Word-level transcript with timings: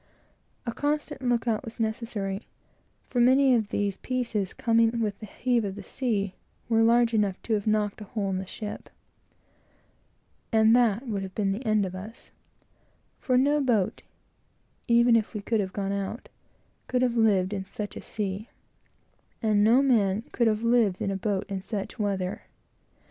A 0.65 0.73
constant 0.73 1.21
look 1.21 1.47
out 1.47 1.63
was 1.63 1.79
necessary; 1.79 2.47
for 3.07 3.19
any 3.21 3.53
of 3.53 3.69
these 3.69 3.97
pieces, 3.99 4.51
coming 4.51 4.99
with 4.99 5.19
the 5.19 5.27
heave 5.27 5.63
of 5.63 5.75
the 5.75 5.83
sea, 5.83 6.33
were 6.67 6.81
large 6.81 7.13
enough 7.13 7.39
to 7.43 7.53
have 7.53 7.67
knocked 7.67 8.01
a 8.01 8.05
hole 8.05 8.31
in 8.31 8.39
the 8.39 8.45
ship, 8.47 8.89
and 10.51 10.75
that 10.75 11.07
would 11.07 11.21
have 11.21 11.35
been 11.35 11.51
the 11.51 11.63
end 11.67 11.85
of 11.85 11.93
us; 11.93 12.31
for 13.19 13.37
no 13.37 13.61
boat 13.63 14.01
(even 14.87 15.15
if 15.15 15.35
we 15.35 15.41
could 15.43 15.59
have 15.59 15.71
got 15.71 15.91
one 15.91 15.91
out) 15.91 16.29
could 16.87 17.03
have 17.03 17.15
lived 17.15 17.53
in 17.53 17.67
such 17.67 17.95
a 17.95 18.01
sea; 18.01 18.49
and 19.39 19.63
no 19.63 19.83
man 19.83 20.23
could 20.31 20.47
have 20.47 20.63
lived 20.63 20.99
in 20.99 21.11
a 21.11 21.15
boat 21.15 21.45
in 21.47 21.61
such 21.61 21.99
weather. 21.99 22.41